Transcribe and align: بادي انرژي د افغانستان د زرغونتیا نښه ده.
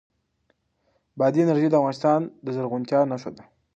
بادي 1.19 1.39
انرژي 1.43 1.67
د 1.69 1.75
افغانستان 1.79 2.19
د 2.45 2.47
زرغونتیا 2.55 2.99
نښه 3.11 3.31
ده. 3.35 3.43